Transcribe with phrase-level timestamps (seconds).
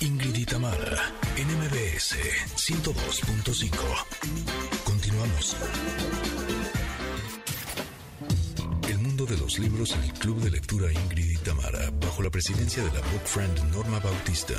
[0.00, 2.16] Ingrid y Tamara, NMBS
[2.56, 3.70] 102.5.
[4.84, 5.56] Continuamos.
[8.88, 12.30] El mundo de los libros en el Club de Lectura Ingrid y Tamara, bajo la
[12.30, 14.54] presidencia de la Book Friend Norma Bautista.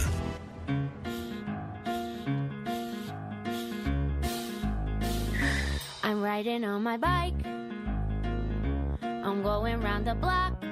[6.03, 7.35] I'm riding on my bike.
[9.01, 10.68] I'm going round the block.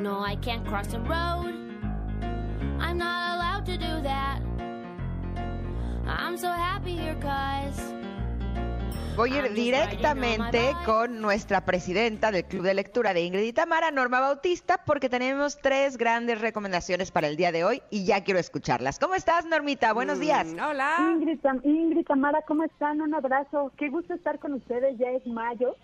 [0.00, 1.54] No, I can't cross the road.
[2.80, 4.40] I'm not allowed to do that.
[6.06, 7.80] I'm so happy here, cause.
[9.16, 13.92] Voy a ir directamente con nuestra presidenta del Club de Lectura de Ingrid y Tamara,
[13.92, 18.40] Norma Bautista, porque tenemos tres grandes recomendaciones para el día de hoy y ya quiero
[18.40, 18.98] escucharlas.
[18.98, 19.92] ¿Cómo estás, Normita?
[19.92, 20.48] Buenos días.
[20.52, 20.96] Mm, hola.
[21.12, 23.00] Ingrid, Tam- Ingrid, Tamara, ¿cómo están?
[23.00, 23.70] Un abrazo.
[23.76, 24.98] Qué gusto estar con ustedes.
[24.98, 25.76] Ya es mayo.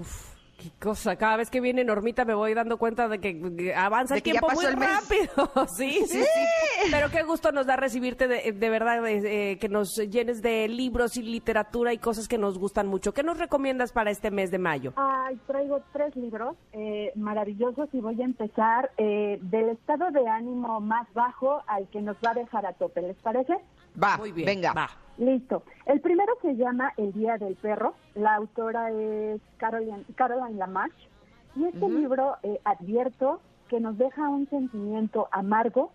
[0.00, 1.16] Uf, qué cosa.
[1.16, 4.22] Cada vez que viene Normita me voy dando cuenta de que, que avanza De el
[4.24, 5.66] que tiempo muy el rápido.
[5.76, 9.68] sí, sí, sí, Pero qué gusto nos da recibirte de, de verdad, de- eh, que
[9.68, 13.12] nos llenes de libros y literatura y cosas que nos gustan mucho.
[13.12, 14.92] ¿Qué nos recomiendas para este mes de mayo?
[14.96, 20.80] Ay, traigo tres libros eh, maravillosos y voy a empezar eh, del estado de ánimo
[20.80, 23.02] más bajo al que nos va a dejar a tope.
[23.02, 23.54] ¿Les parece?
[24.02, 24.46] Va, Muy bien.
[24.46, 24.72] venga.
[24.72, 24.88] Va.
[25.18, 25.62] Listo.
[25.86, 27.94] El primero se llama El Día del Perro.
[28.14, 31.08] La autora es Caroline, Caroline Lamarche.
[31.54, 35.90] Y este libro eh, advierto que nos deja un sentimiento amargo,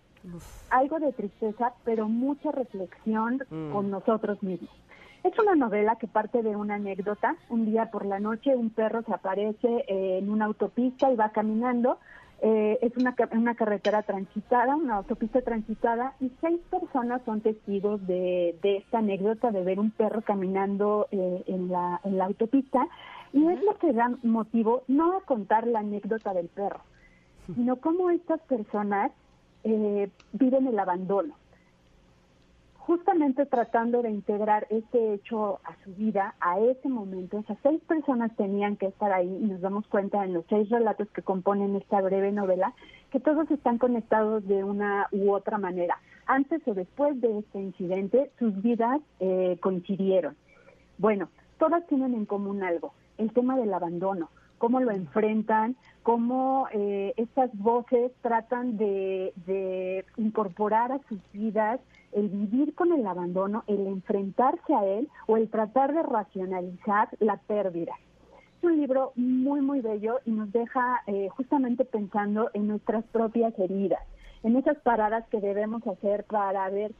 [0.70, 3.38] algo de tristeza, pero mucha reflexión
[3.72, 4.70] con nosotros mismos.
[5.24, 7.36] Es una novela que parte de una anécdota.
[7.48, 11.30] Un día por la noche un perro se aparece eh, en una autopista y va
[11.30, 11.98] caminando.
[12.44, 18.58] Eh, es una, una carretera transitada, una autopista transitada, y seis personas son testigos de,
[18.62, 22.88] de esta anécdota de ver un perro caminando eh, en, la, en la autopista.
[23.32, 26.80] Y es lo que da motivo no a contar la anécdota del perro,
[27.54, 29.12] sino cómo estas personas
[29.62, 31.34] eh, viven el abandono
[32.86, 38.34] justamente tratando de integrar este hecho a su vida, a ese momento, esas seis personas
[38.36, 42.00] tenían que estar ahí y nos damos cuenta en los seis relatos que componen esta
[42.00, 42.74] breve novela
[43.10, 46.00] que todos están conectados de una u otra manera.
[46.26, 50.34] Antes o después de este incidente, sus vidas eh, coincidieron.
[50.98, 57.14] Bueno, todas tienen en común algo, el tema del abandono, cómo lo enfrentan, cómo eh,
[57.16, 61.78] estas voces tratan de, de incorporar a sus vidas
[62.12, 67.36] el vivir con el abandono, el enfrentarse a él o el tratar de racionalizar la
[67.38, 67.92] pérdida.
[68.58, 73.58] Es un libro muy, muy bello y nos deja eh, justamente pensando en nuestras propias
[73.58, 74.02] heridas,
[74.42, 76.92] en esas paradas que debemos hacer para ver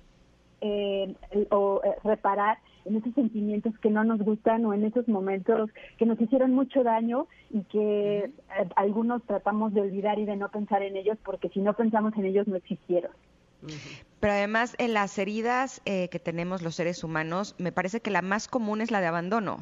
[0.61, 1.15] eh,
[1.50, 6.06] o eh, reparar en esos sentimientos que no nos gustan o en esos momentos que
[6.06, 8.33] nos hicieron mucho daño y que eh,
[8.77, 12.27] algunos tratamos de olvidar y de no pensar en ellos porque si no pensamos en
[12.27, 13.11] ellos no existieron.
[14.21, 18.23] Pero además, en las heridas eh, que tenemos los seres humanos, me parece que la
[18.23, 19.59] más común es la de abandono.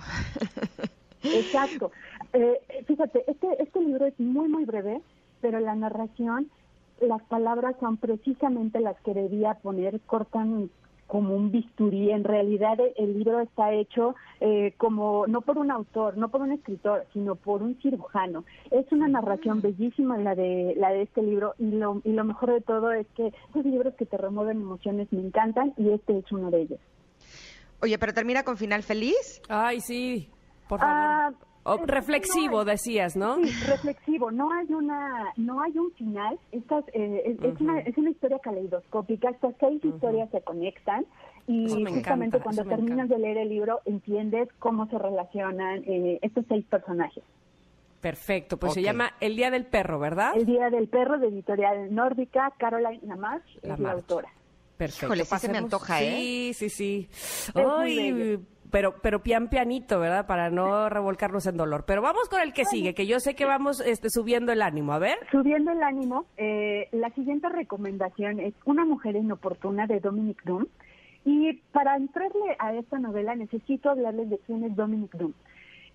[1.23, 1.93] Exacto.
[2.33, 5.01] Eh, fíjate, este, este libro es muy, muy breve,
[5.41, 6.51] pero la narración,
[7.01, 10.71] las palabras son precisamente las que debía poner, cortan
[11.11, 12.13] como un bisturí.
[12.13, 16.41] En realidad el, el libro está hecho eh, como, no por un autor, no por
[16.41, 18.45] un escritor, sino por un cirujano.
[18.71, 22.53] Es una narración bellísima la de, la de este libro y lo, y lo mejor
[22.53, 26.31] de todo es que esos libros que te remueven emociones me encantan y este es
[26.31, 26.81] uno de ellos.
[27.83, 29.43] Oye, pero termina con final feliz.
[29.49, 30.29] Ay, sí,
[30.69, 30.95] por favor.
[30.97, 31.33] Ah,
[31.63, 33.37] O es- reflexivo, no, decías, ¿no?
[33.37, 34.31] Sí, reflexivo.
[34.31, 36.39] No hay una, no hay un final.
[36.53, 39.31] Estas, eh, es, es una, es una historia caleidoscópica.
[39.31, 41.05] Estas seis historias se conectan
[41.47, 43.15] y justamente encanta, cuando terminas encanta.
[43.15, 47.23] de leer el libro entiendes cómo se relacionan eh, estos seis personajes.
[48.01, 50.33] Perfecto, pues se llama El Día del Perro, ¿verdad?
[50.35, 54.31] El Día del Perro de Editorial Nórdica, Caroline Lamarche es la autora.
[54.79, 55.07] Perfecto.
[55.07, 56.17] Híjole, sí se me antoja, ¿eh?
[56.55, 57.09] Sí, sí, sí.
[57.55, 58.41] bello.
[58.71, 60.27] Pero, pero pian pianito, ¿verdad?
[60.27, 61.85] Para no revolcarnos en dolor.
[61.87, 64.93] Pero vamos con el que sigue, que yo sé que vamos este, subiendo el ánimo.
[64.93, 65.19] A ver.
[65.31, 70.67] Subiendo el ánimo, eh, la siguiente recomendación es Una mujer inoportuna de Dominic Doom.
[71.25, 75.33] Y para entrarle a esta novela necesito hablarles de quién es Dominic Doom.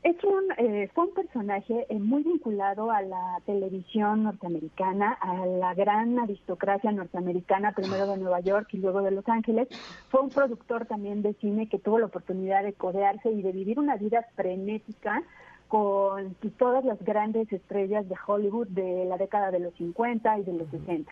[0.06, 5.74] Es un, eh, fue un personaje eh, muy vinculado a la televisión norteamericana, a la
[5.74, 9.68] gran aristocracia norteamericana, primero de Nueva York y luego de Los Ángeles.
[10.10, 13.80] Fue un productor también de cine que tuvo la oportunidad de codearse y de vivir
[13.80, 15.24] una vida frenética
[15.70, 20.54] con todas las grandes estrellas de Hollywood de la década de los 50 y de
[20.54, 21.12] los 60.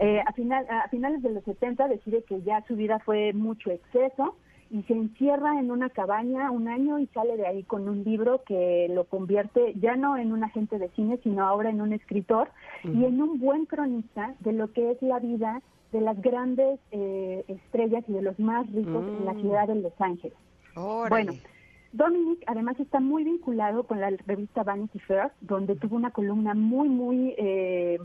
[0.00, 3.70] Eh, a, final, a finales de los 70 decide que ya su vida fue mucho
[3.70, 4.36] exceso
[4.70, 8.42] y se encierra en una cabaña un año y sale de ahí con un libro
[8.44, 12.50] que lo convierte ya no en un agente de cine, sino ahora en un escritor
[12.84, 15.62] y en un buen cronista de lo que es la vida
[15.92, 19.40] de las grandes eh, estrellas y de los más ricos en la mm.
[19.40, 20.36] ciudad de Los Ángeles.
[20.74, 21.32] Bueno,
[21.92, 26.88] Dominic además está muy vinculado con la revista Vanity Fair, donde tuvo una columna muy,
[26.88, 27.98] muy eh,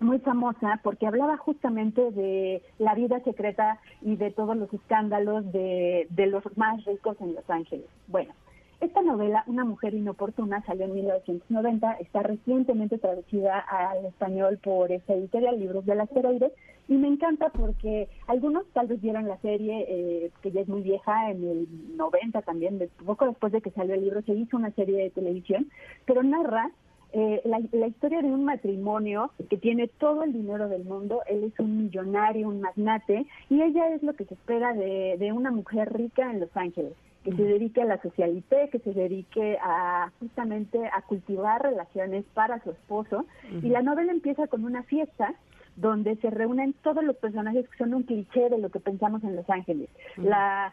[0.00, 6.06] muy famosa porque hablaba justamente de la vida secreta y de todos los escándalos de,
[6.10, 7.86] de los más ricos en Los Ángeles.
[8.06, 8.32] Bueno,
[8.80, 15.14] esta novela, Una mujer inoportuna, salió en 1990, está recientemente traducida al español por esta
[15.14, 16.52] editorial, Libros del Asteroide,
[16.86, 20.82] y me encanta porque algunos tal vez vieron la serie, eh, que ya es muy
[20.82, 24.70] vieja, en el 90 también, poco después de que salió el libro, se hizo una
[24.70, 25.68] serie de televisión,
[26.06, 26.70] pero narra
[27.12, 31.58] eh, la, historia de un matrimonio que tiene todo el dinero del mundo, él es
[31.58, 35.92] un millonario, un magnate, y ella es lo que se espera de, de una mujer
[35.92, 36.92] rica en Los Ángeles,
[37.24, 42.62] que se dedique a la socialité, que se dedique a justamente a cultivar relaciones para
[42.62, 43.24] su esposo,
[43.62, 45.34] y la novela empieza con una fiesta
[45.80, 49.36] donde se reúnen todos los personajes que son un cliché de lo que pensamos en
[49.36, 49.88] Los Ángeles.
[50.16, 50.72] La,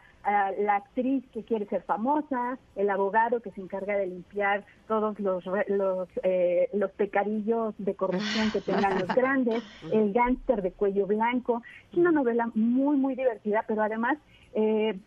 [0.58, 5.44] la actriz que quiere ser famosa, el abogado que se encarga de limpiar todos los
[5.68, 9.62] los, eh, los pecadillos de corrupción que tengan los grandes,
[9.92, 11.62] el gángster de cuello blanco.
[11.92, 14.18] Es una novela muy, muy divertida, pero además...
[14.54, 14.98] Eh,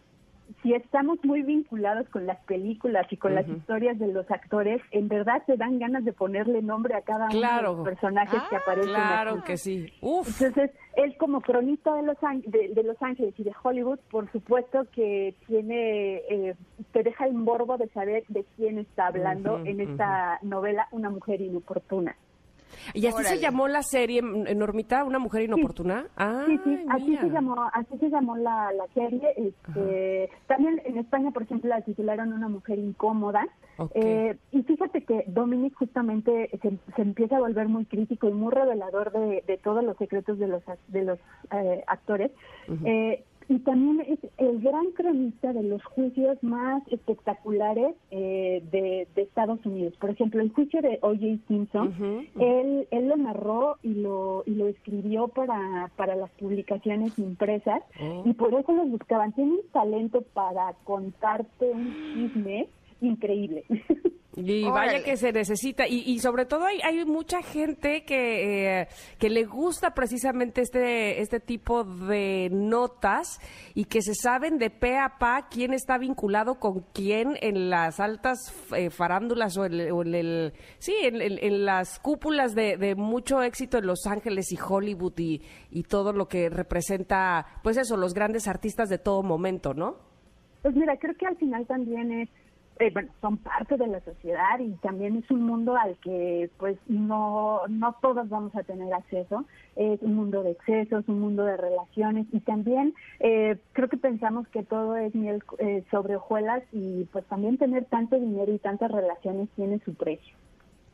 [0.62, 5.08] si estamos muy vinculados con las películas y con las historias de los actores, en
[5.08, 8.60] verdad se dan ganas de ponerle nombre a cada uno de los personajes que ah,
[8.60, 8.94] aparecen.
[8.94, 9.92] Claro que sí.
[10.02, 15.36] Entonces, él como cronista de los, de, los Ángeles y de Hollywood, por supuesto que
[15.48, 16.56] tiene, eh,
[16.92, 21.42] te deja el morbo de saber de quién está hablando en esta novela, Una mujer
[21.42, 22.16] inoportuna.
[22.94, 26.06] ¿Y así se llamó la serie, Normita, una mujer inoportuna?
[26.46, 29.34] Sí, sí, así se llamó, así se llamó la, la serie.
[29.36, 33.48] Este, también en España, por ejemplo, la titularon Una mujer incómoda.
[33.94, 39.12] Eh, y fíjate que Dominic justamente se, empieza a volver muy crítico y muy revelador
[39.14, 41.20] de, de todos los secretos de los de los
[41.52, 42.32] eh, actores
[43.50, 49.96] y también es el gran cronista de los juicios más espectaculares eh, de, Estados Unidos.
[50.00, 51.40] Por ejemplo, el juicio de O.J.
[51.48, 57.82] Simpson, él, él lo narró y lo, y lo escribió para, para las publicaciones impresas
[58.02, 58.24] oh.
[58.26, 59.34] y por eso lo buscaban.
[59.34, 62.68] Tiene un talento para contarte un chisme
[63.02, 63.66] increíble.
[64.40, 65.88] Y vaya que se necesita.
[65.88, 68.88] Y, y sobre todo hay, hay mucha gente que, eh,
[69.18, 73.40] que le gusta precisamente este, este tipo de notas
[73.76, 78.00] y que se saben de pe a pa quién está vinculado con quién en las
[78.00, 79.74] altas eh, farándulas o, en,
[80.16, 85.42] el, sí, en, las cúpulas de, de, mucho éxito en Los Ángeles y Hollywood y,
[85.72, 89.98] y todo lo que representa, pues eso, los grandes artistas de todo momento, ¿no?
[90.62, 92.30] Pues mira, creo que al final también es
[92.80, 96.78] eh, bueno, son parte de la sociedad y también es un mundo al que pues
[96.88, 99.46] no, no todos vamos a tener acceso.
[99.76, 104.48] Es un mundo de excesos, un mundo de relaciones y también eh, creo que pensamos
[104.48, 108.90] que todo es miel eh, sobre hojuelas y pues también tener tanto dinero y tantas
[108.90, 110.36] relaciones tiene su precio.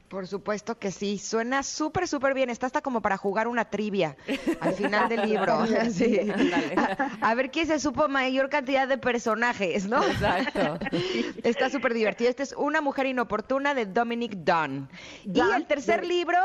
[0.10, 2.50] Por supuesto que sí, suena súper, súper bien.
[2.50, 4.16] Está hasta como para jugar una trivia
[4.62, 5.54] al final del libro.
[7.22, 10.04] A, ver quién se supo mayor cantidad de personajes, ¿no?
[10.04, 10.78] Exacto.
[11.44, 12.30] Está súper divertido.
[12.30, 14.88] Este es Una mujer inoportuna de Dominic Dunn.
[15.26, 16.38] ¿Y el tercer libro?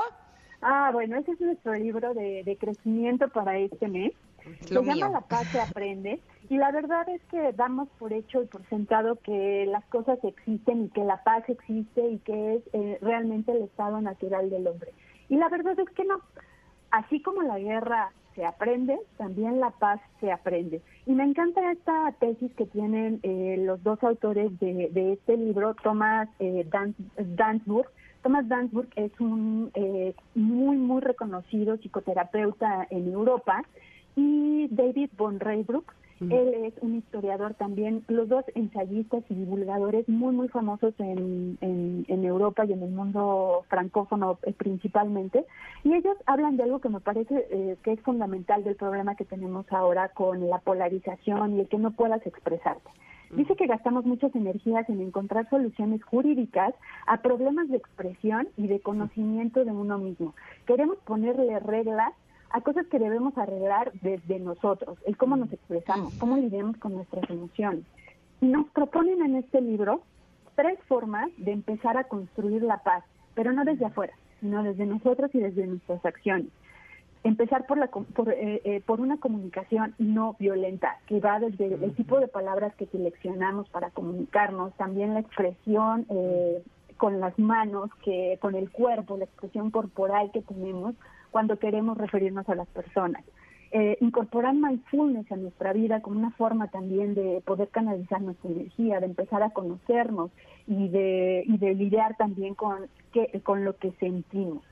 [0.63, 4.13] Ah, bueno, ese es nuestro libro de, de crecimiento para este mes.
[4.67, 8.47] Se llama La paz se aprende y la verdad es que damos por hecho y
[8.47, 12.99] por sentado que las cosas existen y que la paz existe y que es eh,
[13.01, 14.93] realmente el estado natural del hombre.
[15.29, 16.21] Y la verdad es que no.
[16.91, 20.83] Así como la guerra se aprende, también la paz se aprende.
[21.07, 26.29] Y me encanta esta tesis que tienen eh, los dos autores de, este libro, Thomas
[26.39, 26.67] eh,
[27.17, 27.89] Dansburg.
[28.23, 33.63] Thomas Dansburg es un eh, muy, muy reconocido psicoterapeuta en Europa
[34.17, 40.35] y David von Reybruck él es un historiador también, los dos ensayistas y divulgadores muy,
[40.35, 45.47] muy famosos en, en, Europa y en el mundo francófono eh, principalmente.
[45.83, 49.25] Y ellos hablan de algo que me parece eh, que es fundamental del problema que
[49.25, 52.91] tenemos ahora con la polarización y el que no puedas expresarte.
[53.31, 56.75] Dice que gastamos muchas energías en encontrar soluciones jurídicas
[57.07, 60.35] a problemas de expresión y de conocimiento de uno mismo.
[60.67, 62.13] Queremos ponerle reglas
[62.51, 67.29] a cosas que debemos arreglar desde nosotros, el cómo nos expresamos, cómo lidiamos con nuestras
[67.31, 67.85] emociones.
[68.41, 70.03] Y nos proponen en este libro
[70.57, 73.05] tres formas de empezar a construir la paz,
[73.35, 76.49] pero no desde afuera, sino desde nosotros y desde nuestras acciones.
[77.23, 81.95] empezar por, la, por, eh, eh, por una comunicación no violenta, que va desde el
[81.95, 86.63] tipo de palabras que seleccionamos para comunicarnos, también la expresión eh,
[86.97, 90.95] con las manos, que con el cuerpo, la expresión corporal que tenemos
[91.31, 93.25] cuando queremos referirnos a las personas.
[94.01, 99.07] incorporar mindfulness a nuestra vida como una forma también de poder canalizar nuestra energía, de
[99.07, 100.31] empezar a conocernos
[100.67, 104.65] y de, y de lidiar también con, que, con lo que sentimos.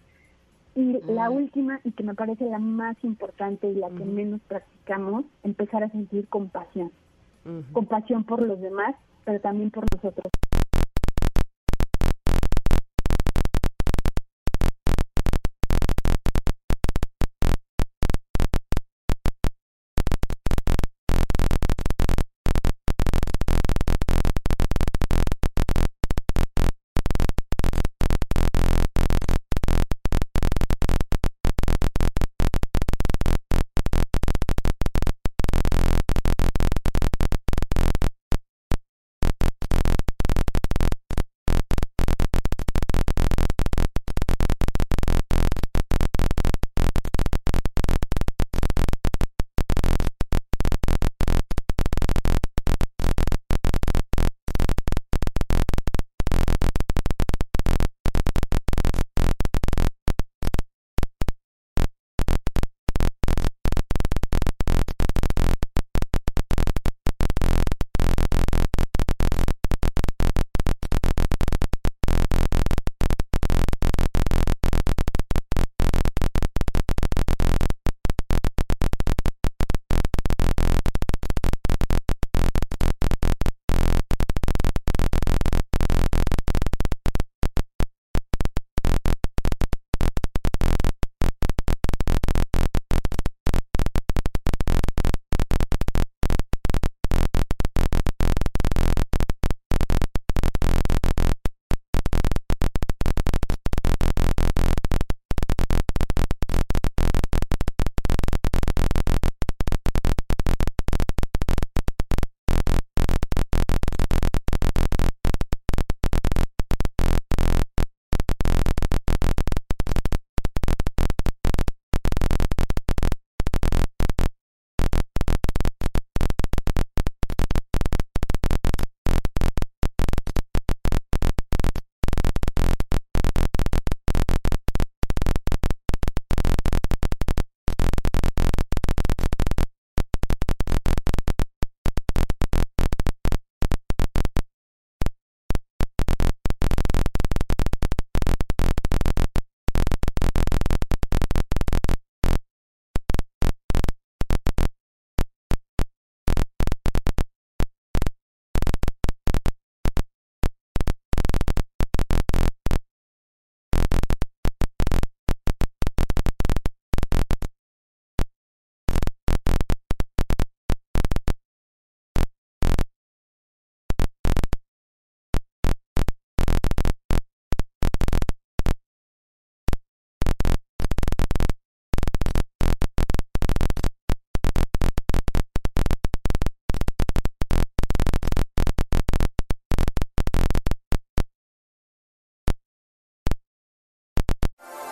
[0.79, 5.25] Y la última, y que me parece la más importante y la que menos practicamos,
[5.43, 6.93] empezar a sentir compasión.
[7.73, 10.31] Compasión por los demás, pero también por nosotros.